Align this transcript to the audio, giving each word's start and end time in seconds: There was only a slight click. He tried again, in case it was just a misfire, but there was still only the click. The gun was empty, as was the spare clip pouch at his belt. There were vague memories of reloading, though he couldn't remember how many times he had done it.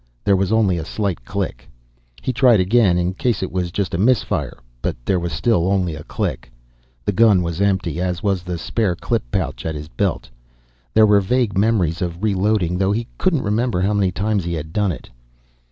There 0.23 0.35
was 0.35 0.51
only 0.51 0.79
a 0.79 0.83
slight 0.83 1.23
click. 1.25 1.69
He 2.23 2.33
tried 2.33 2.59
again, 2.59 2.97
in 2.97 3.13
case 3.13 3.43
it 3.43 3.51
was 3.51 3.69
just 3.71 3.93
a 3.93 3.99
misfire, 3.99 4.57
but 4.81 4.95
there 5.05 5.19
was 5.19 5.31
still 5.31 5.67
only 5.71 5.95
the 5.95 6.03
click. 6.03 6.51
The 7.05 7.11
gun 7.11 7.43
was 7.43 7.61
empty, 7.61 8.01
as 8.01 8.23
was 8.23 8.41
the 8.41 8.57
spare 8.57 8.95
clip 8.95 9.21
pouch 9.31 9.63
at 9.63 9.75
his 9.75 9.89
belt. 9.89 10.27
There 10.95 11.05
were 11.05 11.21
vague 11.21 11.55
memories 11.55 12.01
of 12.01 12.23
reloading, 12.23 12.79
though 12.79 12.91
he 12.93 13.05
couldn't 13.19 13.43
remember 13.43 13.79
how 13.81 13.93
many 13.93 14.11
times 14.11 14.43
he 14.43 14.53
had 14.55 14.73
done 14.73 14.91
it. 14.91 15.07